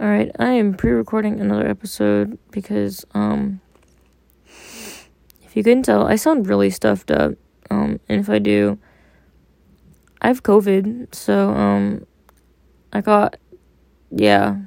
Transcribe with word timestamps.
Alright, 0.00 0.30
I 0.38 0.50
am 0.50 0.74
pre 0.74 0.92
recording 0.92 1.40
another 1.40 1.66
episode 1.66 2.38
because, 2.52 3.04
um, 3.14 3.60
if 4.46 5.56
you 5.56 5.64
couldn't 5.64 5.82
tell, 5.82 6.06
I 6.06 6.14
sound 6.14 6.46
really 6.46 6.70
stuffed 6.70 7.10
up. 7.10 7.32
Um, 7.68 7.98
and 8.08 8.20
if 8.20 8.30
I 8.30 8.38
do, 8.38 8.78
I 10.22 10.28
have 10.28 10.44
COVID, 10.44 11.12
so, 11.12 11.50
um, 11.50 12.06
I 12.92 13.00
got, 13.00 13.38
yeah. 14.12 14.58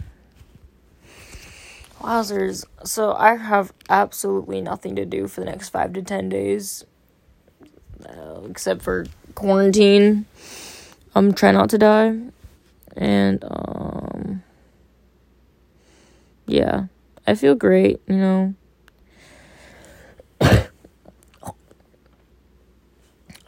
Wowzers. 2.01 2.65
So 2.83 3.13
I 3.13 3.37
have 3.37 3.71
absolutely 3.89 4.59
nothing 4.59 4.97
to 4.97 5.05
do 5.05 5.29
for 5.29 5.39
the 5.39 5.45
next 5.45 5.69
five 5.69 5.93
to 5.93 6.01
ten 6.01 6.27
days, 6.27 6.83
uh, 8.05 8.41
except 8.49 8.81
for 8.81 9.05
quarantine. 9.35 10.25
I'm 11.15 11.33
trying 11.33 11.53
not 11.53 11.69
to 11.69 11.77
die. 11.77 12.19
And, 12.97 13.41
um, 13.45 14.20
yeah, 16.51 16.85
I 17.25 17.35
feel 17.35 17.55
great, 17.55 18.01
you 18.07 18.17
know. 18.17 18.53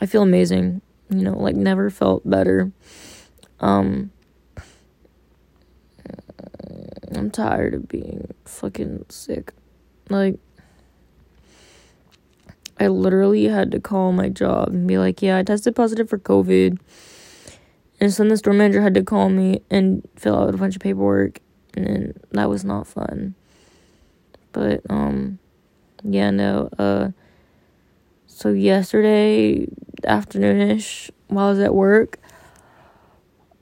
I 0.02 0.06
feel 0.06 0.22
amazing, 0.22 0.82
you 1.10 1.24
know, 1.24 1.38
like 1.38 1.56
never 1.56 1.90
felt 1.90 2.30
better. 2.30 2.72
Um 3.60 4.12
I'm 7.16 7.32
tired 7.32 7.74
of 7.74 7.88
being 7.88 8.34
fucking 8.46 9.06
sick. 9.10 9.54
Like 10.10 10.40
I 12.80 12.88
literally 12.88 13.46
had 13.46 13.72
to 13.72 13.80
call 13.80 14.12
my 14.12 14.30
job 14.30 14.70
and 14.70 14.88
be 14.88 14.98
like, 14.98 15.22
"Yeah, 15.22 15.38
I 15.38 15.44
tested 15.44 15.76
positive 15.76 16.10
for 16.10 16.18
COVID." 16.18 16.80
And 18.00 18.12
so 18.12 18.24
then 18.24 18.30
the 18.30 18.38
store 18.38 18.54
manager 18.54 18.82
had 18.82 18.96
to 18.96 19.04
call 19.04 19.30
me 19.30 19.62
and 19.70 20.08
fill 20.16 20.36
out 20.38 20.54
a 20.54 20.58
bunch 20.58 20.76
of 20.76 20.82
paperwork 20.82 21.40
and 21.76 22.20
that 22.32 22.50
was 22.50 22.64
not 22.64 22.88
fun. 22.88 23.36
But 24.52 24.82
um 24.90 25.40
yeah, 26.04 26.32
no, 26.32 26.70
uh 26.78 27.10
so 28.28 28.50
yesterday 28.50 29.68
afternoonish 30.04 31.12
while 31.28 31.48
I 31.48 31.50
was 31.50 31.60
at 31.60 31.76
work, 31.76 32.20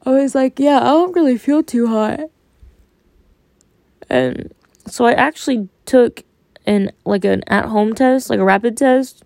I 0.05 0.11
was 0.11 0.33
like, 0.33 0.59
yeah, 0.59 0.79
I 0.79 0.85
don't 0.85 1.15
really 1.15 1.37
feel 1.37 1.63
too 1.63 1.87
hot. 1.87 2.21
And 4.09 4.53
so 4.87 5.05
I 5.05 5.13
actually 5.13 5.69
took 5.85 6.23
an 6.65 6.91
like 7.05 7.25
an 7.25 7.43
at-home 7.47 7.93
test, 7.93 8.29
like 8.29 8.39
a 8.39 8.43
rapid 8.43 8.77
test 8.77 9.23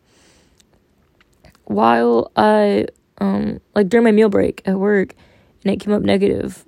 while 1.65 2.31
I 2.35 2.85
um 3.17 3.59
like 3.73 3.89
during 3.89 4.03
my 4.03 4.11
meal 4.11 4.29
break 4.29 4.61
at 4.65 4.77
work 4.77 5.15
and 5.63 5.73
it 5.73 5.79
came 5.79 5.93
up 5.93 6.01
negative 6.01 6.65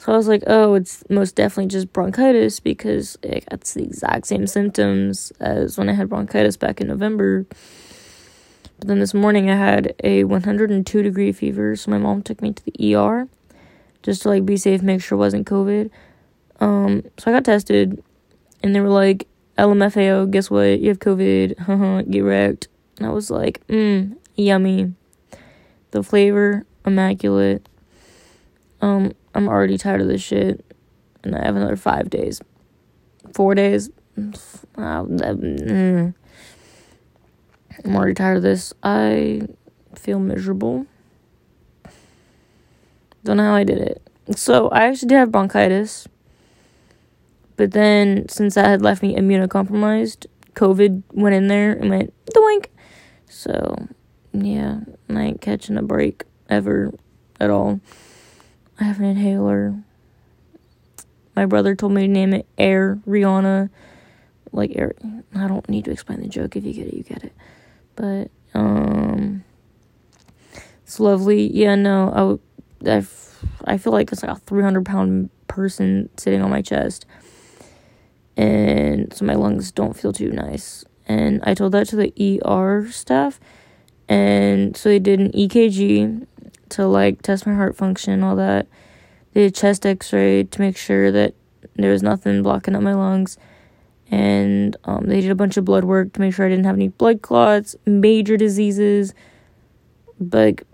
so 0.00 0.14
I 0.14 0.16
was 0.16 0.28
like, 0.28 0.42
oh, 0.46 0.72
it's 0.76 1.04
most 1.10 1.36
definitely 1.36 1.66
just 1.66 1.92
bronchitis 1.92 2.58
because 2.58 3.18
it 3.22 3.44
got 3.50 3.60
the 3.60 3.82
exact 3.82 4.28
same 4.28 4.46
symptoms 4.46 5.30
as 5.40 5.76
when 5.76 5.90
I 5.90 5.92
had 5.92 6.08
bronchitis 6.08 6.56
back 6.56 6.80
in 6.80 6.88
November. 6.88 7.44
But 8.78 8.88
then 8.88 8.98
this 8.98 9.12
morning 9.12 9.50
I 9.50 9.56
had 9.56 9.94
a 10.02 10.24
102 10.24 11.02
degree 11.02 11.32
fever, 11.32 11.76
so 11.76 11.90
my 11.90 11.98
mom 11.98 12.22
took 12.22 12.40
me 12.40 12.54
to 12.54 12.64
the 12.64 12.94
ER 12.94 13.28
just 14.02 14.22
to 14.22 14.30
like 14.30 14.46
be 14.46 14.56
safe, 14.56 14.80
make 14.80 15.02
sure 15.02 15.16
it 15.16 15.18
wasn't 15.18 15.46
COVID. 15.46 15.90
Um, 16.60 17.02
so 17.18 17.30
I 17.30 17.34
got 17.34 17.44
tested, 17.44 18.02
and 18.62 18.74
they 18.74 18.80
were 18.80 18.88
like, 18.88 19.28
LMFAO, 19.58 20.30
guess 20.30 20.50
what? 20.50 20.80
You 20.80 20.88
have 20.88 21.00
COVID. 21.00 22.08
Get 22.10 22.20
wrecked. 22.20 22.68
And 22.96 23.06
I 23.06 23.10
was 23.10 23.30
like, 23.30 23.66
mmm, 23.66 24.16
yummy. 24.34 24.94
The 25.90 26.02
flavor, 26.02 26.64
immaculate. 26.86 27.68
Um, 28.80 29.12
I'm 29.34 29.48
already 29.48 29.78
tired 29.78 30.00
of 30.00 30.08
this 30.08 30.22
shit. 30.22 30.64
And 31.22 31.36
I 31.36 31.44
have 31.44 31.56
another 31.56 31.76
five 31.76 32.08
days. 32.08 32.40
Four 33.34 33.54
days. 33.54 33.90
Mm. 34.16 36.14
I'm 37.84 37.96
already 37.96 38.14
tired 38.14 38.38
of 38.38 38.42
this. 38.42 38.72
I 38.82 39.42
feel 39.94 40.18
miserable. 40.18 40.86
Don't 43.24 43.36
know 43.36 43.44
how 43.44 43.54
I 43.54 43.64
did 43.64 43.78
it. 43.78 44.02
So 44.36 44.68
I 44.68 44.84
actually 44.84 45.08
did 45.08 45.16
have 45.16 45.32
bronchitis. 45.32 46.08
But 47.56 47.72
then 47.72 48.28
since 48.28 48.54
that 48.54 48.66
had 48.66 48.82
left 48.82 49.02
me 49.02 49.14
immunocompromised, 49.14 50.26
COVID 50.54 51.02
went 51.12 51.34
in 51.34 51.48
there 51.48 51.72
and 51.72 51.90
went 51.90 52.14
doink. 52.34 52.66
So 53.28 53.88
yeah, 54.32 54.80
I 55.08 55.22
ain't 55.22 55.40
catching 55.40 55.76
a 55.76 55.82
break 55.82 56.24
ever 56.48 56.92
at 57.38 57.50
all. 57.50 57.80
I 58.80 58.84
have 58.84 58.98
an 58.98 59.04
inhaler. 59.04 59.74
My 61.36 61.44
brother 61.44 61.76
told 61.76 61.92
me 61.92 62.02
to 62.02 62.08
name 62.08 62.32
it 62.32 62.46
Air 62.56 62.98
Rihanna. 63.06 63.68
Like 64.52 64.72
Air 64.74 64.94
I 65.34 65.46
don't 65.46 65.68
need 65.68 65.84
to 65.84 65.90
explain 65.90 66.22
the 66.22 66.28
joke. 66.28 66.56
If 66.56 66.64
you 66.64 66.72
get 66.72 66.88
it, 66.88 66.94
you 66.94 67.02
get 67.02 67.22
it. 67.22 67.34
But 67.94 68.30
um 68.54 69.44
it's 70.82 70.98
lovely. 70.98 71.46
Yeah, 71.52 71.74
no, 71.74 72.40
I 72.84 72.90
I, 72.90 73.06
I 73.64 73.76
feel 73.78 73.92
like 73.92 74.10
it's 74.10 74.22
like 74.22 74.36
a 74.36 74.40
300 74.40 74.84
pound 74.84 75.28
person 75.46 76.08
sitting 76.16 76.40
on 76.40 76.50
my 76.50 76.62
chest. 76.62 77.04
And 78.36 79.12
so 79.12 79.26
my 79.26 79.34
lungs 79.34 79.70
don't 79.70 79.96
feel 79.96 80.12
too 80.12 80.30
nice. 80.30 80.84
And 81.06 81.40
I 81.44 81.52
told 81.54 81.72
that 81.72 81.86
to 81.88 81.96
the 81.96 82.40
ER 82.44 82.90
staff. 82.90 83.38
And 84.08 84.76
so 84.76 84.88
they 84.88 84.98
did 84.98 85.20
an 85.20 85.32
EKG 85.32 86.26
to 86.70 86.86
like 86.86 87.22
test 87.22 87.46
my 87.46 87.54
heart 87.54 87.76
function 87.76 88.22
all 88.22 88.36
that. 88.36 88.66
They 89.32 89.42
did 89.42 89.54
chest 89.54 89.86
x 89.86 90.12
ray 90.12 90.44
to 90.44 90.60
make 90.60 90.76
sure 90.76 91.12
that 91.12 91.34
there 91.76 91.92
was 91.92 92.02
nothing 92.02 92.42
blocking 92.42 92.74
up 92.74 92.82
my 92.82 92.94
lungs. 92.94 93.38
And 94.10 94.76
um, 94.84 95.06
they 95.06 95.20
did 95.20 95.30
a 95.30 95.36
bunch 95.36 95.56
of 95.56 95.64
blood 95.64 95.84
work 95.84 96.12
to 96.14 96.20
make 96.20 96.34
sure 96.34 96.44
I 96.44 96.48
didn't 96.48 96.64
have 96.64 96.74
any 96.74 96.88
blood 96.88 97.22
clots, 97.22 97.76
major 97.86 98.36
diseases, 98.36 99.14
like 100.32 100.64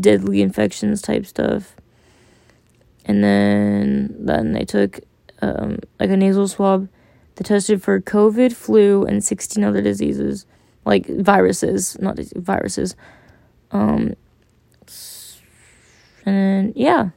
deadly 0.00 0.42
infections 0.42 1.00
type 1.00 1.24
stuff. 1.24 1.76
And 3.04 3.22
then 3.22 4.14
then 4.18 4.52
they 4.52 4.64
took 4.64 5.00
um, 5.40 5.78
like 6.00 6.10
a 6.10 6.16
nasal 6.16 6.48
swab 6.48 6.88
that 7.36 7.44
tested 7.44 7.82
for 7.82 8.00
COVID, 8.00 8.52
flu, 8.52 9.04
and 9.04 9.22
16 9.22 9.62
other 9.62 9.82
diseases, 9.82 10.46
like 10.84 11.06
viruses, 11.06 11.96
not 12.00 12.18
viruses. 12.34 12.96
Um, 13.70 14.14
and 16.24 16.72
yeah. 16.76 17.10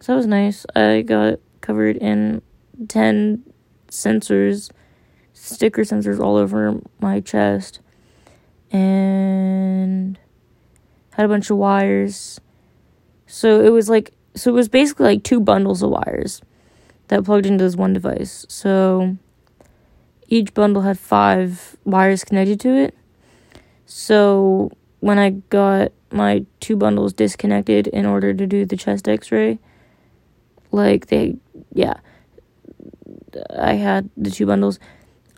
So 0.00 0.12
that 0.12 0.16
was 0.16 0.26
nice. 0.26 0.66
I 0.74 1.02
got 1.02 1.38
covered 1.60 1.96
in 1.96 2.42
10 2.88 3.42
sensors, 3.88 4.70
sticker 5.32 5.82
sensors 5.82 6.20
all 6.20 6.36
over 6.36 6.80
my 7.00 7.20
chest, 7.20 7.80
and 8.70 10.18
had 11.12 11.24
a 11.24 11.28
bunch 11.28 11.48
of 11.50 11.56
wires. 11.56 12.40
So 13.26 13.60
it 13.62 13.70
was 13.70 13.88
like, 13.88 14.12
so 14.34 14.50
it 14.50 14.54
was 14.54 14.68
basically 14.68 15.06
like 15.06 15.22
two 15.22 15.40
bundles 15.40 15.82
of 15.82 15.90
wires 15.90 16.42
that 17.08 17.24
plugged 17.24 17.46
into 17.46 17.64
this 17.64 17.76
one 17.76 17.92
device. 17.92 18.44
So 18.48 19.16
each 20.28 20.52
bundle 20.54 20.82
had 20.82 20.98
five 20.98 21.76
wires 21.84 22.24
connected 22.24 22.60
to 22.60 22.74
it. 22.74 22.94
So 23.86 24.72
when 25.04 25.18
I 25.18 25.30
got 25.50 25.92
my 26.10 26.46
two 26.60 26.76
bundles 26.76 27.12
disconnected 27.12 27.88
in 27.88 28.06
order 28.06 28.32
to 28.32 28.46
do 28.46 28.64
the 28.64 28.74
chest 28.74 29.06
x 29.06 29.30
ray. 29.30 29.58
Like 30.72 31.08
they 31.08 31.36
yeah. 31.74 32.00
I 33.54 33.74
had 33.74 34.08
the 34.16 34.30
two 34.30 34.46
bundles. 34.46 34.78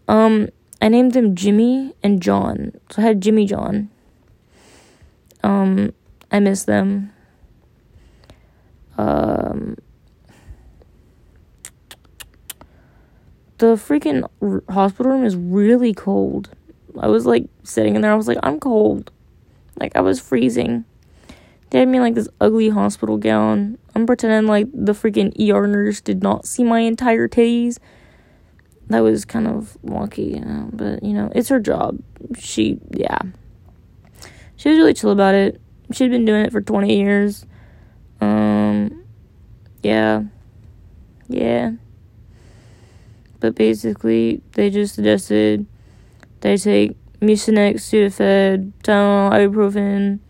Um 0.06 0.50
I 0.81 0.87
named 0.87 1.15
them 1.15 1.34
Jimmy 1.34 1.97
and 2.00 2.22
John. 2.22 2.75
So 2.93 3.03
I 3.03 3.06
had 3.06 3.21
Jimmy 3.21 3.44
John. 3.44 3.91
Um 5.43 5.93
I 6.31 6.38
miss 6.38 6.62
them. 6.62 7.12
Um 8.97 9.78
the 13.59 13.74
freaking 13.74 14.28
hospital 14.71 15.10
room 15.10 15.24
is 15.24 15.34
really 15.34 15.92
cold. 15.92 16.51
I 17.01 17.09
was 17.09 17.27
like 17.27 17.48
sitting 17.65 17.97
in 17.97 18.03
there, 18.03 18.13
I 18.13 18.15
was 18.15 18.28
like, 18.28 18.39
I'm 18.45 18.60
cold. 18.60 19.10
Like 19.78 19.97
I 19.97 20.01
was 20.01 20.21
freezing. 20.21 20.84
They 21.71 21.81
had 21.81 21.89
me 21.89 22.01
like 22.01 22.15
this 22.15 22.28
ugly 22.41 22.69
hospital 22.69 23.17
gown. 23.19 23.78
I'm 23.95 24.07
pretending 24.07 24.47
like 24.47 24.69
the 24.73 24.93
freaking 24.93 25.33
ER 25.39 25.67
nurse 25.67 26.01
did 26.01 26.23
not 26.23 26.47
see 26.47 26.65
my 26.65 26.81
entire 26.81 27.28
titties. 27.28 27.78
That 28.89 29.01
was 29.01 29.25
kind 29.25 29.49
of 29.49 29.77
wonky, 29.84 30.34
you 30.34 30.41
know, 30.41 30.71
but 30.73 31.03
you 31.03 31.13
know, 31.13 31.31
it's 31.34 31.49
her 31.49 31.59
job. 31.59 31.99
She, 32.39 32.78
yeah. 32.91 33.19
She 34.57 34.69
was 34.69 34.78
really 34.78 34.95
chill 34.95 35.11
about 35.11 35.34
it. 35.34 35.61
She'd 35.93 36.11
been 36.11 36.25
doing 36.25 36.45
it 36.45 36.53
for 36.53 36.61
20 36.61 36.97
years. 36.97 37.47
Um, 38.21 39.05
yeah. 39.83 40.23
Yeah. 41.28 41.73
But 43.41 43.55
basically, 43.55 44.41
they 44.53 44.71
just 44.71 44.95
suggested 44.95 45.67
they 46.41 46.57
take 46.57 46.97
Mucinex, 47.21 47.77
Sudafed, 47.77 48.72
Tylenol, 48.83 49.33
ibuprofen. 49.33 50.21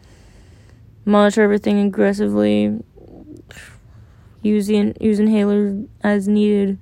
Monitor 1.04 1.42
everything 1.42 1.80
aggressively. 1.80 2.78
use 4.42 4.68
the 4.68 4.94
use 5.00 5.18
inhaler 5.18 5.84
as 6.02 6.28
needed. 6.28 6.78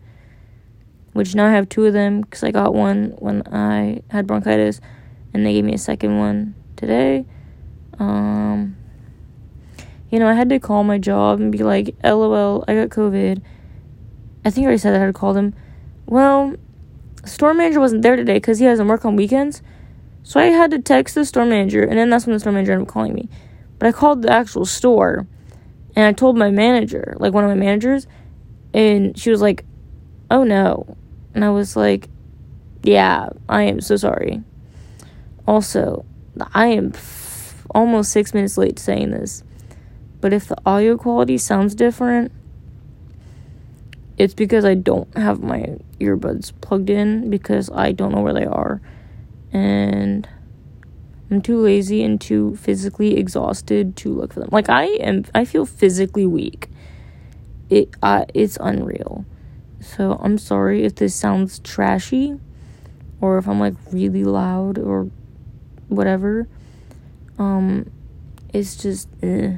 Which 1.15 1.35
now 1.35 1.47
I 1.47 1.53
have 1.53 1.69
two 1.69 1.87
of 1.87 1.93
them 1.93 2.23
because 2.23 2.43
I 2.43 2.51
got 2.51 2.75
one 2.75 3.15
when 3.19 3.43
I 3.53 4.03
had 4.11 4.27
bronchitis, 4.27 4.81
and 5.33 5.47
they 5.47 5.53
gave 5.53 5.65
me 5.65 5.75
a 5.75 5.79
second 5.79 6.19
one 6.19 6.55
today. 6.77 7.25
Um, 7.99 8.77
you 10.11 10.19
know, 10.19 10.29
I 10.29 10.35
had 10.35 10.49
to 10.51 10.59
call 10.59 10.85
my 10.85 10.99
job 10.99 11.41
and 11.41 11.53
be 11.53 11.59
like, 11.59 11.95
"LOL, 12.03 12.65
I 12.67 12.75
got 12.75 12.89
COVID." 12.89 13.41
I 14.45 14.51
think 14.51 14.65
I 14.65 14.67
already 14.67 14.79
said 14.79 14.91
that 14.93 14.99
I 14.99 15.01
had 15.01 15.06
to 15.06 15.12
call 15.12 15.33
them. 15.33 15.55
Well, 16.06 16.56
store 17.25 17.55
manager 17.55 17.81
wasn't 17.81 18.03
there 18.03 18.17
today 18.17 18.35
because 18.35 18.59
he 18.59 18.67
doesn't 18.67 18.89
work 18.89 19.05
on 19.05 19.17
weekends. 19.17 19.62
So 20.26 20.41
I 20.41 20.47
had 20.47 20.71
to 20.71 20.79
text 20.79 21.15
the 21.15 21.26
store 21.26 21.44
manager, 21.44 21.82
and 21.82 21.99
then 21.99 22.09
that's 22.09 22.26
when 22.26 22.32
the 22.32 22.41
store 22.41 22.53
manager 22.53 22.73
ended 22.73 22.88
up 22.88 22.93
calling 22.93 23.15
me. 23.15 23.29
But 23.79 23.88
I 23.88 23.93
called 23.93 24.23
the 24.23 24.32
actual 24.32 24.65
store, 24.65 25.26
and 25.94 26.06
I 26.06 26.12
told 26.12 26.38
my 26.38 26.50
manager, 26.50 27.15
like 27.19 27.35
one 27.35 27.44
of 27.44 27.50
my 27.50 27.55
managers, 27.55 28.06
and 28.73 29.17
she 29.19 29.31
was 29.31 29.43
like, 29.43 29.67
"Oh 30.31 30.43
no," 30.43 30.97
and 31.35 31.44
I 31.44 31.50
was 31.50 31.76
like, 31.76 32.09
"Yeah, 32.82 33.29
I 33.50 33.65
am 33.65 33.82
so 33.82 33.97
sorry." 33.97 34.43
Also, 35.47 36.06
I 36.55 36.69
am 36.69 36.93
f- 36.94 37.67
almost 37.75 38.11
six 38.11 38.32
minutes 38.32 38.56
late 38.56 38.79
saying 38.79 39.11
this, 39.11 39.44
but 40.23 40.32
if 40.32 40.49
the 40.49 40.56
audio 40.65 40.97
quality 40.97 41.37
sounds 41.37 41.75
different, 41.75 42.32
it's 44.17 44.32
because 44.32 44.65
I 44.65 44.73
don't 44.73 45.15
have 45.19 45.43
my 45.43 45.77
earbuds 46.00 46.50
plugged 46.62 46.88
in 46.88 47.29
because 47.29 47.69
I 47.70 47.93
don't 47.93 48.12
know 48.12 48.23
where 48.23 48.32
they 48.32 48.47
are 48.47 48.81
and 49.55 50.29
I'm 51.31 51.41
too 51.41 51.59
lazy 51.59 52.03
and 52.03 52.21
too 52.21 52.56
physically 52.56 53.17
exhausted 53.17 53.97
to 53.99 54.12
look 54.12 54.35
for 54.35 54.41
them. 54.41 54.49
Like 54.53 54.69
I 54.69 54.85
am 54.85 55.25
I 55.35 55.45
feel 55.45 55.65
physically 55.65 56.27
weak. 56.27 56.69
It 57.71 57.95
uh, 58.03 58.27
it's 58.35 58.59
unreal. 58.61 59.25
So 59.81 60.19
I'm 60.21 60.39
sorry 60.39 60.85
if 60.85 60.97
this 60.97 61.15
sounds 61.15 61.61
trashy 61.61 62.39
or 63.21 63.39
if 63.39 63.49
I'm 63.49 63.61
like 63.61 63.75
really 63.93 64.25
loud 64.25 64.79
or 64.79 65.09
whatever. 65.89 66.49
Um 67.39 67.91
it's 68.53 68.77
just 68.77 69.09
eh, 69.23 69.55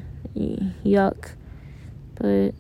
yuck. 0.85 1.33
But 2.15 2.55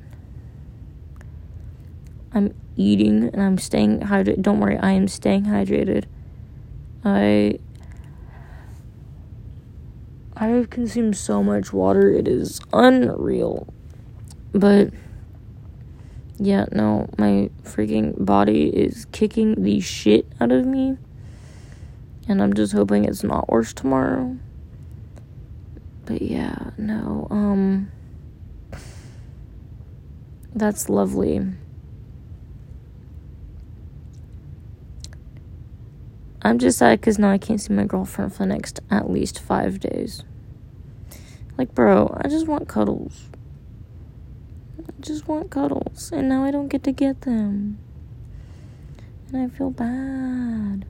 I'm 2.32 2.54
eating 2.76 3.24
and 3.32 3.42
I'm 3.42 3.58
staying 3.58 4.00
hydrated. 4.00 4.42
Don't 4.42 4.60
worry, 4.60 4.78
I 4.78 4.92
am 4.92 5.08
staying 5.08 5.44
hydrated. 5.44 6.04
I 7.06 7.60
I 10.36 10.48
have 10.48 10.70
consumed 10.70 11.16
so 11.16 11.40
much 11.40 11.72
water, 11.72 12.10
it 12.10 12.26
is 12.26 12.60
unreal. 12.72 13.72
But 14.52 14.90
yeah, 16.38 16.66
no, 16.72 17.08
my 17.16 17.48
freaking 17.62 18.24
body 18.24 18.68
is 18.70 19.06
kicking 19.12 19.62
the 19.62 19.78
shit 19.78 20.26
out 20.40 20.50
of 20.50 20.66
me. 20.66 20.98
And 22.28 22.42
I'm 22.42 22.54
just 22.54 22.72
hoping 22.72 23.04
it's 23.04 23.22
not 23.22 23.48
worse 23.48 23.72
tomorrow. 23.72 24.36
But 26.06 26.22
yeah, 26.22 26.70
no, 26.76 27.28
um 27.30 27.92
that's 30.54 30.88
lovely. 30.88 31.40
I'm 36.46 36.60
just 36.60 36.78
sad 36.78 37.00
because 37.00 37.18
now 37.18 37.32
I 37.32 37.38
can't 37.38 37.60
see 37.60 37.72
my 37.72 37.82
girlfriend 37.82 38.32
for 38.32 38.44
the 38.44 38.46
next 38.46 38.78
at 38.88 39.10
least 39.10 39.40
five 39.40 39.80
days. 39.80 40.22
Like, 41.58 41.74
bro, 41.74 42.16
I 42.22 42.28
just 42.28 42.46
want 42.46 42.68
cuddles. 42.68 43.30
I 44.78 44.92
just 45.00 45.26
want 45.26 45.50
cuddles, 45.50 46.12
and 46.12 46.28
now 46.28 46.44
I 46.44 46.52
don't 46.52 46.68
get 46.68 46.84
to 46.84 46.92
get 46.92 47.22
them. 47.22 47.78
And 49.26 49.42
I 49.42 49.48
feel 49.48 49.70
bad. 49.70 50.86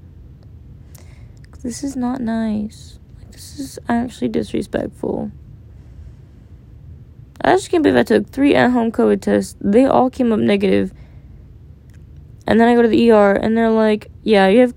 This 1.63 1.83
is 1.83 1.97
not 1.97 2.21
nice. 2.21 2.99
Like, 3.19 3.33
this 3.33 3.59
is 3.59 3.79
actually 3.89 4.29
disrespectful. 4.29 5.31
I 7.41 7.53
just 7.53 7.71
can't 7.71 7.83
believe 7.83 7.99
I 7.99 8.03
took 8.03 8.29
three 8.29 8.55
at 8.55 8.73
home 8.73 8.93
COVID 8.93 9.23
tests. 9.23 9.57
They 9.63 9.87
all 9.87 10.11
came 10.11 10.33
up 10.35 10.39
negative. 10.39 10.93
And 12.47 12.61
then 12.61 12.69
I 12.69 12.75
go 12.75 12.83
to 12.83 12.89
the 12.89 13.11
ER, 13.11 13.33
and 13.33 13.57
they're 13.57 13.71
like, 13.71 14.11
yeah, 14.23 14.49
you 14.49 14.61
have 14.61 14.75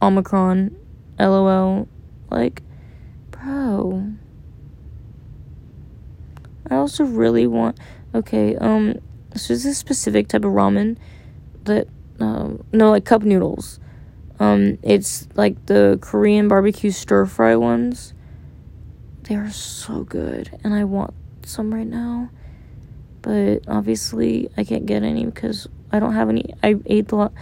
Omicron, 0.00 0.76
lol. 1.18 1.88
Like, 2.30 2.62
bro. 3.30 4.12
I 6.70 6.76
also 6.76 7.04
really 7.04 7.46
want. 7.46 7.78
Okay, 8.14 8.56
um, 8.56 8.94
so 9.34 9.48
there's 9.48 9.64
a 9.64 9.74
specific 9.74 10.28
type 10.28 10.44
of 10.44 10.52
ramen 10.52 10.96
that, 11.64 11.88
um, 12.20 12.64
no, 12.72 12.90
like 12.90 13.04
cup 13.04 13.22
noodles. 13.22 13.80
Um, 14.40 14.78
it's 14.82 15.28
like 15.34 15.66
the 15.66 15.98
Korean 16.00 16.48
barbecue 16.48 16.90
stir 16.90 17.26
fry 17.26 17.56
ones. 17.56 18.14
They 19.22 19.34
are 19.34 19.50
so 19.50 20.04
good, 20.04 20.58
and 20.64 20.74
I 20.74 20.84
want 20.84 21.12
some 21.44 21.74
right 21.74 21.86
now. 21.86 22.30
But 23.20 23.64
obviously, 23.66 24.48
I 24.56 24.64
can't 24.64 24.86
get 24.86 25.02
any 25.02 25.26
because 25.26 25.66
I 25.90 25.98
don't 25.98 26.14
have 26.14 26.28
any. 26.28 26.54
I 26.62 26.76
ate 26.86 27.08
the 27.08 27.16
lot. 27.16 27.32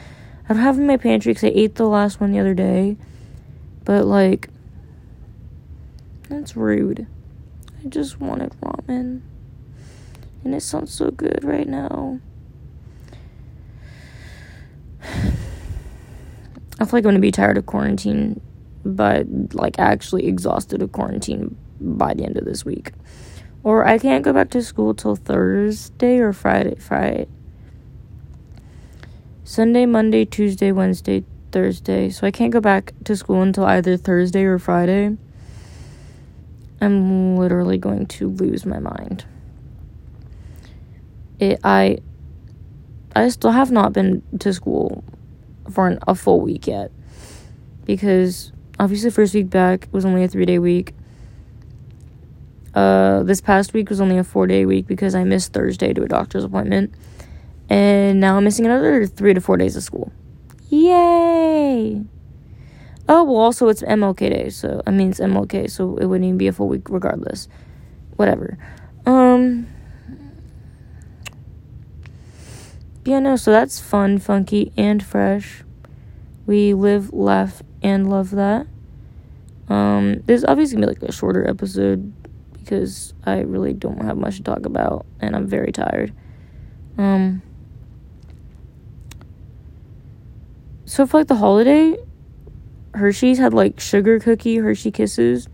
I 0.49 0.55
don't 0.55 0.63
have 0.63 0.79
in 0.79 0.87
my 0.87 0.97
pantry 0.97 1.33
because 1.33 1.45
I 1.45 1.53
ate 1.55 1.75
the 1.75 1.89
last 1.89 2.21
one 2.21 2.33
the 2.33 2.39
other 2.39 2.55
day. 2.55 2.97
But, 3.85 4.05
like, 4.05 4.49
that's 6.29 6.57
rude. 6.57 7.07
I 7.85 7.89
just 7.89 8.21
wanted 8.21 8.53
ramen. 8.61 9.23
And 10.45 10.55
it 10.55 10.63
sounds 10.63 10.93
so 10.93 11.11
good 11.11 11.43
right 11.43 11.67
now. 11.69 12.21
I 16.79 16.85
feel 16.85 16.89
like 16.93 17.05
I'm 17.05 17.11
gonna 17.11 17.19
be 17.21 17.33
tired 17.33 17.59
of 17.59 17.67
quarantine, 17.67 18.41
but 18.85 19.27
like 19.55 19.79
actually 19.79 20.27
exhausted 20.27 20.83
of 20.83 20.93
quarantine 20.93 21.57
by 21.81 22.15
the 22.15 22.25
end 22.25 22.37
of 22.37 22.45
this 22.45 22.65
week. 22.65 22.93
Or 23.63 23.87
I 23.87 23.99
can't 23.99 24.25
go 24.25 24.33
back 24.33 24.51
to 24.51 24.63
school 24.63 24.95
till 24.95 25.17
Thursday 25.17 26.19
or 26.19 26.33
Friday. 26.33 26.77
Friday. 26.77 27.27
Sunday, 29.47 29.87
Monday, 29.87 30.25
Tuesday, 30.25 30.73
Wednesday, 30.73 31.23
Thursday. 31.53 32.11
So 32.11 32.27
I 32.27 32.33
can't 32.33 32.53
go 32.53 32.61
back 32.61 32.93
to 33.05 33.15
school 33.15 33.43
until 33.43 33.65
either 33.65 33.97
Thursday 33.97 34.43
or 34.43 34.59
Friday. 34.59 35.17
I'm 36.81 37.37
literally 37.37 37.79
going 37.79 38.07
to 38.07 38.29
lose 38.29 38.67
my 38.67 38.81
mind. 38.81 39.25
It 41.39 41.61
I 41.63 41.99
I 43.15 43.29
still 43.29 43.53
have 43.53 43.71
not 43.71 43.93
been 43.93 44.25
to 44.41 44.53
school 44.53 45.05
for 45.71 45.87
an, 45.87 46.01
a 46.09 46.17
full 46.17 46.41
week 46.41 46.67
yet 46.67 46.91
because 47.85 48.51
obviously 48.81 49.11
first 49.11 49.33
week 49.33 49.49
back 49.49 49.87
was 49.93 50.05
only 50.05 50.25
a 50.25 50.29
3-day 50.29 50.59
week. 50.59 50.93
Uh 52.75 53.23
this 53.23 53.41
past 53.41 53.75
week 53.75 53.91
was 53.91 54.01
only 54.01 54.19
a 54.19 54.25
4-day 54.25 54.67
week 54.67 54.89
because 54.89 55.15
I 55.15 55.23
missed 55.23 55.53
Thursday 55.53 55.93
to 55.93 56.03
a 56.03 56.09
doctor's 56.09 56.43
appointment 56.43 56.93
and 57.69 58.21
now 58.21 58.37
I'm 58.37 58.45
missing 58.45 58.65
another 58.67 59.07
three 59.07 59.35
to 59.35 59.41
four 59.41 59.57
days 59.57 59.77
of 59.77 59.83
school. 59.83 60.13
Yay! 60.69 62.05
Oh, 63.09 63.23
well, 63.23 63.37
also 63.37 63.69
it's 63.69 63.83
MLK 63.83 64.19
Day, 64.19 64.49
so 64.51 64.83
I 64.87 64.91
mean 64.91 65.11
it's 65.11 65.21
MLK, 65.21 65.71
so 65.71 65.97
it 65.97 66.07
wouldn't 66.07 66.27
even 66.27 66.39
be 66.39 66.49
a 66.49 66.53
full 66.53 66.69
week 66.69 66.89
regardless. 66.91 67.49
Whatever. 68.17 68.59
Um. 69.05 69.69
Yeah, 73.05 73.21
no, 73.21 73.37
so 73.37 73.53
that's 73.53 73.79
fun, 73.79 74.19
funky, 74.19 74.73
and 74.77 75.01
fresh. 75.01 75.63
We 76.47 76.75
live, 76.75 77.13
laugh, 77.13 77.63
and 77.81 78.11
love 78.11 78.31
that. 78.33 78.67
Um, 79.69 80.23
this 80.27 80.45
obviously 80.45 80.77
gonna 80.77 80.89
be 80.89 80.95
like 81.01 81.09
a 81.09 81.13
shorter 81.13 81.49
episode 81.49 82.13
because 82.53 83.15
I 83.25 83.41
really 83.41 83.73
don't 83.73 84.03
have 84.03 84.17
much 84.17 84.39
to 84.39 84.43
talk 84.43 84.67
about, 84.67 85.07
and 85.21 85.37
I'm 85.37 85.47
very 85.47 85.71
tired. 85.71 86.13
Um. 86.99 87.43
So 90.87 91.05
for 91.05 91.19
like 91.19 91.27
the 91.27 91.35
holiday, 91.35 91.97
Hershey's 92.95 93.39
had 93.39 93.53
like 93.53 93.81
sugar 93.81 94.21
cookie 94.21 94.59
Hershey 94.59 94.93
Kisses. 94.93 95.49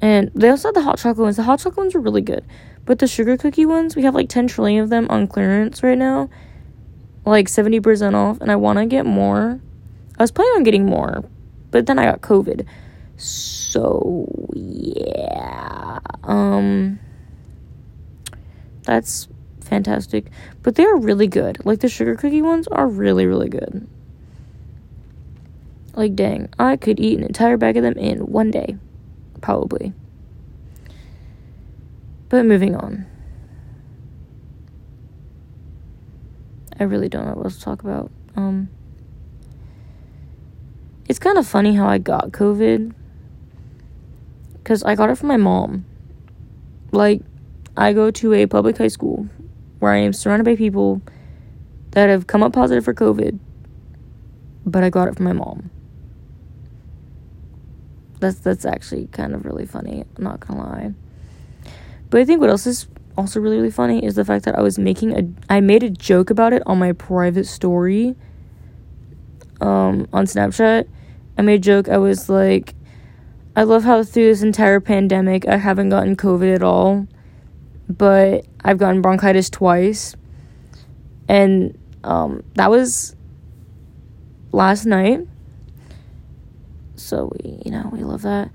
And 0.00 0.30
they 0.34 0.48
also 0.48 0.68
had 0.68 0.74
the 0.74 0.82
hot 0.82 0.98
chocolate 0.98 1.24
ones. 1.24 1.36
The 1.36 1.42
hot 1.42 1.58
chocolate 1.58 1.76
ones 1.76 1.94
are 1.94 2.00
really 2.00 2.22
good. 2.22 2.44
But 2.86 2.98
the 2.98 3.06
sugar 3.06 3.36
cookie 3.36 3.66
ones, 3.66 3.94
we 3.94 4.02
have 4.02 4.14
like 4.14 4.30
10 4.30 4.46
trillion 4.46 4.82
of 4.82 4.88
them 4.88 5.06
on 5.10 5.26
clearance 5.26 5.82
right 5.82 5.98
now. 5.98 6.30
Like 7.26 7.48
70% 7.48 8.14
off. 8.14 8.40
And 8.40 8.50
I 8.50 8.56
want 8.56 8.78
to 8.78 8.86
get 8.86 9.04
more. 9.04 9.60
I 10.18 10.22
was 10.22 10.30
planning 10.30 10.54
on 10.56 10.62
getting 10.62 10.86
more. 10.86 11.24
But 11.70 11.86
then 11.86 11.98
I 11.98 12.06
got 12.06 12.22
COVID. 12.22 12.66
So, 13.18 14.26
yeah. 14.54 15.98
Um, 16.22 16.98
that's 18.84 19.28
fantastic. 19.68 20.30
But 20.62 20.74
they 20.74 20.84
are 20.84 20.96
really 20.96 21.26
good. 21.26 21.64
Like 21.64 21.80
the 21.80 21.88
sugar 21.88 22.14
cookie 22.14 22.42
ones 22.42 22.66
are 22.68 22.88
really, 22.88 23.26
really 23.26 23.48
good. 23.48 23.86
Like, 25.94 26.14
dang, 26.14 26.48
I 26.58 26.76
could 26.76 27.00
eat 27.00 27.18
an 27.18 27.24
entire 27.24 27.56
bag 27.56 27.76
of 27.76 27.82
them 27.82 27.96
in 27.98 28.20
one 28.20 28.50
day. 28.50 28.76
Probably. 29.40 29.92
But 32.28 32.46
moving 32.46 32.76
on. 32.76 33.06
I 36.78 36.84
really 36.84 37.08
don't 37.08 37.26
know 37.26 37.32
what 37.32 37.46
else 37.46 37.56
to 37.56 37.62
talk 37.62 37.82
about. 37.82 38.10
Um, 38.36 38.68
it's 41.08 41.18
kind 41.18 41.38
of 41.38 41.46
funny 41.46 41.74
how 41.74 41.88
I 41.88 41.98
got 41.98 42.30
COVID 42.30 42.94
because 44.58 44.84
I 44.84 44.94
got 44.94 45.10
it 45.10 45.16
from 45.16 45.28
my 45.28 45.36
mom. 45.36 45.84
Like, 46.92 47.22
I 47.76 47.92
go 47.92 48.10
to 48.12 48.34
a 48.34 48.46
public 48.46 48.78
high 48.78 48.88
school 48.88 49.28
where 49.78 49.92
I 49.92 49.98
am 49.98 50.12
surrounded 50.12 50.44
by 50.44 50.56
people 50.56 51.02
that 51.92 52.08
have 52.08 52.26
come 52.26 52.42
up 52.42 52.52
positive 52.52 52.84
for 52.84 52.94
COVID, 52.94 53.38
but 54.66 54.84
I 54.84 54.90
got 54.90 55.08
it 55.08 55.16
from 55.16 55.24
my 55.24 55.32
mom. 55.32 55.70
That's 58.20 58.38
that's 58.38 58.64
actually 58.64 59.06
kind 59.12 59.34
of 59.34 59.44
really 59.44 59.66
funny. 59.66 60.04
I'm 60.16 60.24
not 60.24 60.40
gonna 60.40 60.60
lie. 60.60 60.94
But 62.10 62.20
I 62.20 62.24
think 62.24 62.40
what 62.40 62.50
else 62.50 62.66
is 62.66 62.88
also 63.16 63.40
really 63.40 63.56
really 63.56 63.70
funny 63.70 64.04
is 64.04 64.14
the 64.14 64.24
fact 64.24 64.44
that 64.44 64.56
I 64.56 64.62
was 64.62 64.78
making 64.78 65.16
a 65.16 65.52
I 65.52 65.60
made 65.60 65.82
a 65.82 65.90
joke 65.90 66.30
about 66.30 66.52
it 66.52 66.62
on 66.66 66.78
my 66.78 66.92
private 66.92 67.46
story 67.46 68.16
um 69.60 70.08
on 70.12 70.26
Snapchat. 70.26 70.88
I 71.36 71.42
made 71.42 71.60
a 71.60 71.62
joke. 71.62 71.88
I 71.88 71.98
was 71.98 72.28
like 72.28 72.74
I 73.54 73.64
love 73.64 73.84
how 73.84 74.02
through 74.02 74.26
this 74.26 74.42
entire 74.42 74.80
pandemic 74.80 75.46
I 75.46 75.56
haven't 75.56 75.88
gotten 75.88 76.16
COVID 76.16 76.54
at 76.54 76.62
all, 76.62 77.06
but 77.88 78.44
I've 78.62 78.78
gotten 78.78 79.02
bronchitis 79.02 79.50
twice. 79.50 80.14
And 81.28 81.78
um 82.04 82.42
that 82.54 82.70
was 82.70 83.16
last 84.52 84.86
night. 84.86 85.26
So 86.96 87.32
we, 87.32 87.62
you 87.64 87.70
know, 87.70 87.88
we 87.92 88.00
love 88.00 88.22
that. 88.22 88.50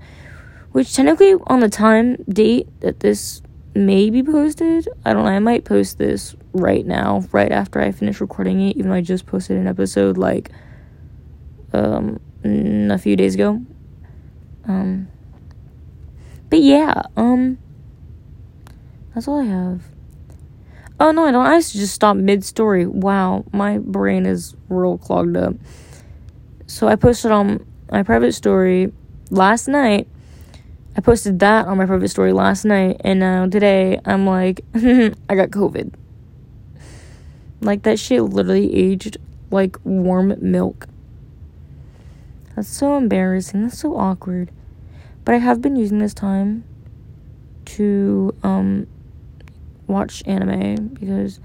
Which 0.72 0.94
technically 0.94 1.34
on 1.46 1.60
the 1.60 1.68
time 1.68 2.16
date 2.28 2.68
that 2.80 3.00
this 3.00 3.42
may 3.74 4.10
be 4.10 4.22
posted, 4.22 4.88
I 5.04 5.12
don't 5.12 5.24
know, 5.24 5.30
I 5.30 5.38
might 5.38 5.64
post 5.64 5.98
this 5.98 6.36
right 6.52 6.86
now, 6.86 7.24
right 7.32 7.50
after 7.50 7.80
I 7.80 7.90
finish 7.90 8.20
recording 8.20 8.60
it, 8.60 8.76
even 8.76 8.90
though 8.90 8.96
I 8.96 9.00
just 9.00 9.26
posted 9.26 9.56
an 9.56 9.66
episode 9.66 10.16
like 10.16 10.50
um 11.72 12.20
a 12.44 12.98
few 12.98 13.16
days 13.16 13.34
ago. 13.34 13.62
Um 14.66 15.08
but 16.50 16.60
yeah, 16.60 17.02
um 17.16 17.58
that's 19.14 19.28
all 19.28 19.40
I 19.40 19.44
have. 19.44 19.82
Oh 20.98 21.10
no, 21.10 21.24
I 21.24 21.32
don't. 21.32 21.46
I 21.46 21.58
just 21.58 21.94
stopped 21.94 22.20
mid 22.20 22.44
story. 22.44 22.86
Wow, 22.86 23.44
my 23.52 23.78
brain 23.78 24.26
is 24.26 24.54
real 24.68 24.98
clogged 24.98 25.36
up. 25.36 25.54
So 26.66 26.88
I 26.88 26.96
posted 26.96 27.30
on 27.30 27.66
my 27.90 28.02
private 28.02 28.32
story 28.32 28.92
last 29.30 29.68
night. 29.68 30.08
I 30.96 31.00
posted 31.00 31.40
that 31.40 31.66
on 31.66 31.76
my 31.76 31.86
private 31.86 32.08
story 32.08 32.32
last 32.32 32.64
night, 32.64 33.00
and 33.00 33.18
now 33.18 33.48
today 33.48 34.00
I'm 34.04 34.26
like, 34.26 34.64
I 34.74 35.34
got 35.34 35.50
COVID. 35.50 35.94
Like 37.60 37.82
that 37.82 37.98
shit 37.98 38.22
literally 38.22 38.74
aged 38.74 39.16
like 39.50 39.76
warm 39.84 40.34
milk. 40.40 40.86
That's 42.54 42.68
so 42.68 42.96
embarrassing. 42.96 43.62
That's 43.64 43.78
so 43.78 43.96
awkward. 43.96 44.50
But 45.24 45.34
I 45.34 45.38
have 45.38 45.60
been 45.60 45.74
using 45.74 45.98
this 45.98 46.14
time 46.14 46.64
to 47.64 48.34
um 48.42 48.86
watch 49.86 50.22
anime 50.26 50.88
because 50.88 51.40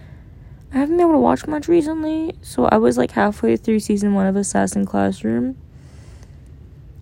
I 0.74 0.78
haven't 0.78 0.98
been 0.98 1.06
able 1.06 1.14
to 1.14 1.20
watch 1.20 1.48
much 1.48 1.68
recently. 1.68 2.36
So 2.42 2.66
I 2.66 2.78
was 2.78 2.98
like 2.98 3.12
halfway 3.12 3.58
through 3.58 3.80
season 3.80 4.14
one 4.14 4.28
of 4.28 4.36
Assassin 4.36 4.86
Classroom. 4.86 5.58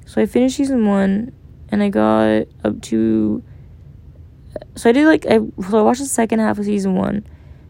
So 0.05 0.21
I 0.21 0.25
finished 0.25 0.57
season 0.57 0.85
one 0.87 1.33
and 1.69 1.83
I 1.83 1.89
got 1.89 2.47
up 2.63 2.81
to. 2.83 3.43
So 4.75 4.89
I 4.89 4.93
did 4.93 5.05
like. 5.05 5.25
I, 5.25 5.39
so 5.69 5.79
I 5.79 5.81
watched 5.81 5.99
the 5.99 6.05
second 6.05 6.39
half 6.39 6.57
of 6.57 6.65
season 6.65 6.95
one 6.95 7.25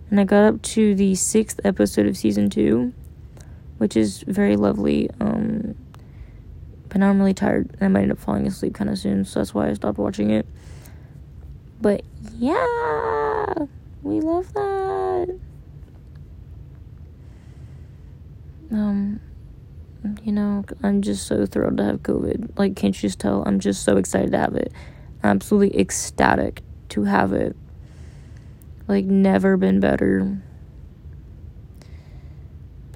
and 0.09 0.19
I 0.19 0.23
got 0.23 0.43
up 0.43 0.61
to 0.61 0.95
the 0.95 1.15
sixth 1.15 1.59
episode 1.63 2.05
of 2.05 2.15
season 2.15 2.49
two, 2.49 2.93
which 3.77 3.97
is 3.97 4.23
very 4.27 4.55
lovely. 4.55 5.09
Um, 5.19 5.75
but 6.89 6.99
now 6.99 7.09
I'm 7.09 7.19
really 7.19 7.33
tired 7.33 7.69
and 7.73 7.83
I 7.83 7.87
might 7.87 8.03
end 8.03 8.11
up 8.11 8.19
falling 8.19 8.47
asleep 8.47 8.73
kind 8.73 8.89
of 8.89 8.97
soon, 8.97 9.25
so 9.25 9.39
that's 9.39 9.53
why 9.53 9.69
I 9.69 9.73
stopped 9.73 9.97
watching 9.97 10.29
it. 10.29 10.45
But 11.81 12.03
yeah, 12.35 13.53
we 14.01 14.21
love 14.21 14.51
that. 14.53 15.39
Um, 18.71 19.19
you 20.23 20.31
know, 20.31 20.63
I'm 20.83 21.01
just 21.01 21.27
so 21.27 21.45
thrilled 21.45 21.77
to 21.77 21.83
have 21.83 22.03
COVID. 22.03 22.57
Like, 22.57 22.75
can't 22.75 22.95
you 22.95 23.01
just 23.09 23.19
tell? 23.19 23.43
I'm 23.45 23.59
just 23.59 23.83
so 23.83 23.97
excited 23.97 24.31
to 24.31 24.37
have 24.37 24.55
it. 24.55 24.71
Absolutely 25.23 25.79
ecstatic 25.79 26.61
to 26.89 27.03
have 27.05 27.33
it. 27.33 27.55
Like, 28.87 29.05
never 29.05 29.57
been 29.57 29.79
better. 29.79 30.41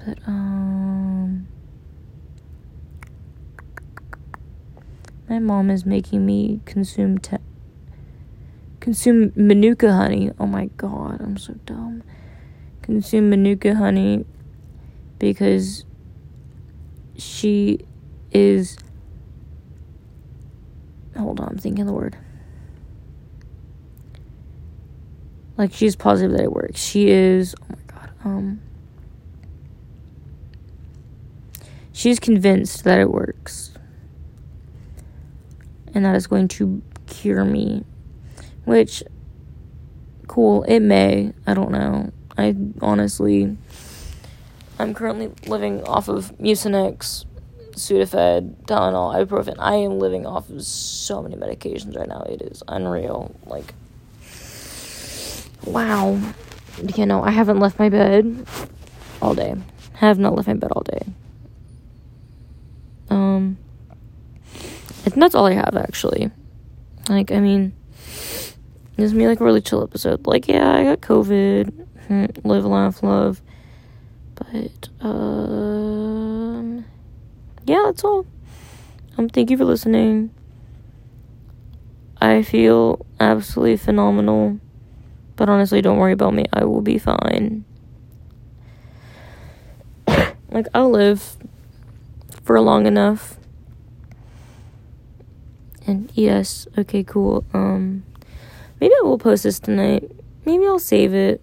But, 0.04 0.18
um, 0.26 1.46
my 5.28 5.38
mom 5.38 5.70
is 5.70 5.86
making 5.86 6.26
me 6.26 6.60
consume 6.64 7.18
te- 7.18 7.36
consume 8.82 9.32
manuka 9.36 9.92
honey. 9.92 10.32
Oh 10.40 10.46
my 10.46 10.66
god, 10.76 11.20
I'm 11.20 11.36
so 11.36 11.54
dumb. 11.66 12.02
Consume 12.82 13.30
manuka 13.30 13.76
honey 13.76 14.24
because 15.20 15.84
she 17.16 17.78
is 18.32 18.76
hold 21.16 21.38
on, 21.38 21.50
I'm 21.50 21.58
thinking 21.58 21.82
of 21.82 21.86
the 21.86 21.92
word. 21.92 22.16
Like 25.56 25.72
she's 25.72 25.94
positive 25.94 26.36
that 26.36 26.42
it 26.42 26.52
works. 26.52 26.80
She 26.80 27.08
is 27.08 27.54
oh 27.62 27.66
my 27.68 27.94
god, 27.94 28.10
um 28.24 28.60
she's 31.92 32.18
convinced 32.18 32.82
that 32.82 32.98
it 32.98 33.12
works. 33.12 33.74
And 35.94 36.04
that 36.04 36.16
is 36.16 36.26
going 36.26 36.48
to 36.48 36.82
cure 37.06 37.44
me. 37.44 37.84
Which 38.64 39.02
cool, 40.26 40.62
it 40.64 40.80
may. 40.80 41.32
I 41.46 41.54
don't 41.54 41.70
know. 41.70 42.12
I 42.36 42.56
honestly 42.80 43.56
I'm 44.78 44.94
currently 44.94 45.30
living 45.46 45.84
off 45.84 46.08
of 46.08 46.36
Mucinex, 46.38 47.24
Sudafed, 47.72 48.64
Tylenol, 48.64 49.14
ibuprofen. 49.14 49.56
I 49.58 49.76
am 49.76 49.98
living 49.98 50.26
off 50.26 50.50
of 50.50 50.64
so 50.64 51.22
many 51.22 51.36
medications 51.36 51.96
right 51.96 52.08
now. 52.08 52.22
It 52.22 52.42
is 52.42 52.62
unreal. 52.66 53.34
Like, 53.46 53.74
wow. 55.64 56.18
You 56.96 57.06
know, 57.06 57.22
I 57.22 57.30
haven't 57.30 57.60
left 57.60 57.78
my 57.78 57.90
bed 57.90 58.46
all 59.20 59.34
day. 59.34 59.54
have 59.94 60.18
not 60.18 60.34
left 60.34 60.48
my 60.48 60.54
bed 60.54 60.72
all 60.72 60.82
day. 60.82 61.06
Um, 63.10 63.58
think 65.12 65.20
that's 65.20 65.34
all 65.34 65.46
I 65.46 65.52
have 65.52 65.76
actually. 65.76 66.30
Like, 67.08 67.30
I 67.30 67.40
mean, 67.40 67.74
this 69.02 69.10
is 69.10 69.14
me 69.14 69.26
like 69.26 69.40
a 69.40 69.44
really 69.44 69.60
chill 69.60 69.82
episode. 69.82 70.24
Like, 70.28 70.46
yeah, 70.46 70.72
I 70.72 70.84
got 70.84 71.00
COVID. 71.00 71.86
Hmm, 72.06 72.26
live, 72.44 72.64
laugh, 72.64 73.02
love. 73.02 73.42
But 74.36 74.88
um 75.04 76.84
yeah, 77.64 77.82
that's 77.86 78.04
all. 78.04 78.26
Um 79.18 79.28
thank 79.28 79.50
you 79.50 79.58
for 79.58 79.64
listening. 79.64 80.30
I 82.20 82.42
feel 82.42 83.04
absolutely 83.18 83.76
phenomenal. 83.76 84.60
But 85.34 85.48
honestly, 85.48 85.82
don't 85.82 85.98
worry 85.98 86.12
about 86.12 86.34
me. 86.34 86.44
I 86.52 86.64
will 86.64 86.80
be 86.80 86.98
fine. 86.98 87.64
like 90.50 90.68
I'll 90.74 90.90
live 90.90 91.36
for 92.44 92.60
long 92.60 92.86
enough. 92.86 93.36
And 95.88 96.08
yes, 96.14 96.68
okay, 96.78 97.02
cool. 97.02 97.44
Um 97.52 98.04
maybe 98.82 98.94
I 98.98 99.04
will 99.04 99.16
post 99.16 99.44
this 99.44 99.60
tonight. 99.60 100.10
Maybe 100.44 100.66
I'll 100.66 100.80
save 100.80 101.14
it. 101.14 101.40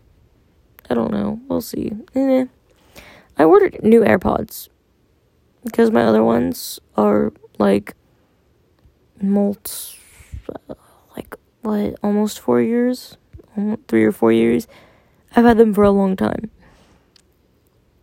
I 0.89 0.93
don't 0.93 1.09
know. 1.09 1.39
We'll 1.47 1.61
see. 1.61 1.93
Eh. 2.13 2.45
I 3.37 3.43
ordered 3.45 3.81
new 3.81 4.01
AirPods 4.01 4.67
because 5.63 5.89
my 5.89 6.03
other 6.03 6.21
ones 6.21 6.81
are 6.97 7.31
like 7.57 7.95
molt 9.21 9.95
like 11.15 11.33
what 11.61 11.95
almost 12.03 12.41
4 12.41 12.61
years, 12.61 13.15
3 13.87 14.03
or 14.03 14.11
4 14.11 14.33
years. 14.33 14.67
I've 15.33 15.45
had 15.45 15.57
them 15.57 15.73
for 15.73 15.85
a 15.85 15.91
long 15.91 16.17
time. 16.17 16.51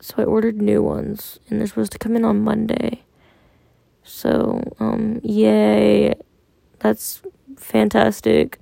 So 0.01 0.15
I 0.17 0.25
ordered 0.25 0.63
new 0.63 0.83
ones 0.83 1.41
and 1.51 1.61
they're 1.61 1.67
supposed 1.67 1.93
to 1.93 1.99
come 1.99 2.17
in 2.17 2.25
on 2.25 2.41
Monday. 2.41 3.03
So, 4.03 4.63
um 4.81 5.21
yay. 5.23 6.15
That's 6.79 7.21
fantastic. 7.59 8.61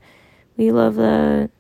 We 0.57 0.71
love 0.71 0.97
that. 0.97 1.51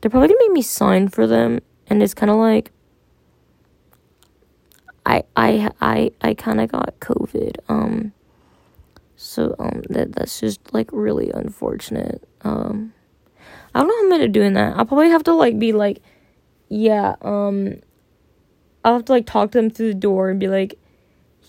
They're 0.00 0.10
probably 0.10 0.28
gonna 0.28 0.40
make 0.40 0.52
me 0.52 0.62
sign 0.62 1.08
for 1.08 1.26
them 1.26 1.60
and 1.88 2.02
it's 2.02 2.14
kind 2.14 2.30
of 2.30 2.36
like 2.36 2.72
I 5.04 5.24
I 5.36 5.70
I 5.80 6.12
I 6.20 6.34
kind 6.34 6.60
of 6.60 6.70
got 6.70 7.00
COVID. 7.00 7.56
Um, 7.68 8.12
so 9.16 9.54
um 9.58 9.82
that 9.90 10.12
that's 10.12 10.40
just 10.40 10.72
like 10.72 10.90
really 10.92 11.30
unfortunate. 11.32 12.22
Um, 12.42 12.92
I 13.74 13.80
don't 13.80 13.88
know 13.88 13.94
how 13.94 14.04
I'm 14.04 14.10
gonna 14.10 14.28
do 14.28 14.42
in 14.42 14.54
that. 14.54 14.76
I'll 14.76 14.84
probably 14.86 15.10
have 15.10 15.24
to 15.24 15.32
like 15.34 15.58
be 15.58 15.72
like 15.72 16.02
yeah, 16.68 17.16
um, 17.22 17.80
I'll 18.84 18.94
have 18.94 19.04
to 19.06 19.12
like 19.12 19.26
talk 19.26 19.52
to 19.52 19.58
them 19.58 19.70
through 19.70 19.88
the 19.88 19.98
door 19.98 20.30
and 20.30 20.38
be 20.38 20.48
like, 20.48 20.78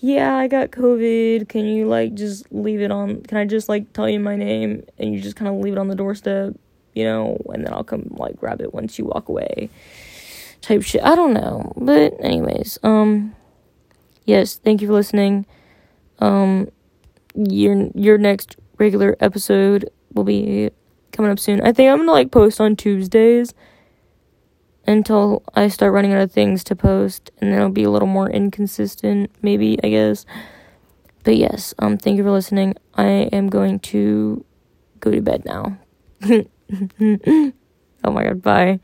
yeah, 0.00 0.34
I 0.36 0.48
got 0.48 0.70
COVID. 0.70 1.48
Can 1.48 1.66
you 1.66 1.86
like 1.86 2.14
just 2.14 2.50
leave 2.50 2.80
it 2.80 2.90
on? 2.90 3.22
Can 3.22 3.38
I 3.38 3.44
just 3.44 3.68
like 3.68 3.92
tell 3.92 4.08
you 4.08 4.18
my 4.18 4.36
name 4.36 4.84
and 4.98 5.14
you 5.14 5.20
just 5.20 5.36
kind 5.36 5.48
of 5.54 5.62
leave 5.62 5.74
it 5.74 5.78
on 5.78 5.88
the 5.88 5.94
doorstep, 5.94 6.54
you 6.94 7.04
know, 7.04 7.40
and 7.52 7.64
then 7.64 7.72
I'll 7.72 7.84
come 7.84 8.06
like 8.10 8.36
grab 8.36 8.60
it 8.60 8.72
once 8.72 8.98
you 8.98 9.04
walk 9.04 9.28
away. 9.28 9.68
Type 10.62 10.82
shit. 10.82 11.02
I 11.02 11.14
don't 11.14 11.34
know. 11.34 11.72
But 11.76 12.14
anyways, 12.20 12.78
um 12.82 13.36
yes, 14.24 14.56
thank 14.56 14.80
you 14.80 14.88
for 14.88 14.94
listening. 14.94 15.46
Um 16.18 16.70
your 17.34 17.90
your 17.94 18.18
next 18.18 18.56
regular 18.78 19.16
episode 19.20 19.90
will 20.14 20.24
be 20.24 20.70
coming 21.12 21.30
up 21.30 21.38
soon. 21.38 21.60
I 21.60 21.72
think 21.72 21.90
I'm 21.90 21.98
going 21.98 22.06
to 22.08 22.12
like 22.12 22.30
post 22.30 22.60
on 22.60 22.76
Tuesdays 22.76 23.54
until 24.86 25.42
I 25.54 25.68
start 25.68 25.92
running 25.92 26.12
out 26.12 26.22
of 26.22 26.32
things 26.32 26.64
to 26.64 26.76
post 26.76 27.30
and 27.40 27.50
then 27.50 27.58
it'll 27.58 27.70
be 27.70 27.84
a 27.84 27.90
little 27.90 28.08
more 28.08 28.28
inconsistent 28.30 29.30
maybe 29.42 29.78
I 29.82 29.88
guess. 29.90 30.26
But 31.24 31.36
yes, 31.36 31.74
um 31.78 31.98
thank 31.98 32.16
you 32.16 32.24
for 32.24 32.30
listening. 32.30 32.74
I 32.94 33.28
am 33.32 33.48
going 33.48 33.80
to 33.94 34.44
go 35.00 35.10
to 35.10 35.20
bed 35.20 35.44
now. 35.44 35.78
oh 38.04 38.10
my 38.10 38.24
god, 38.24 38.42
bye. 38.42 38.80